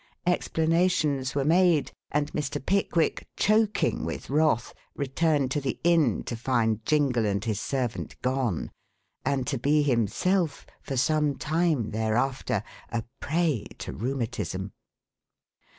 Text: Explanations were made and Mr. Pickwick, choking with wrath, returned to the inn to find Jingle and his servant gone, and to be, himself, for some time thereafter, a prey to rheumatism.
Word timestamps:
Explanations 0.25 1.35
were 1.35 1.45
made 1.45 1.91
and 2.09 2.33
Mr. 2.33 2.59
Pickwick, 2.59 3.27
choking 3.37 4.03
with 4.03 4.31
wrath, 4.31 4.73
returned 4.95 5.51
to 5.51 5.61
the 5.61 5.79
inn 5.83 6.23
to 6.23 6.35
find 6.35 6.83
Jingle 6.87 7.23
and 7.27 7.45
his 7.45 7.59
servant 7.59 8.19
gone, 8.23 8.71
and 9.23 9.45
to 9.45 9.59
be, 9.59 9.83
himself, 9.83 10.65
for 10.81 10.97
some 10.97 11.35
time 11.35 11.91
thereafter, 11.91 12.63
a 12.91 13.03
prey 13.19 13.67
to 13.77 13.93
rheumatism. 13.93 14.71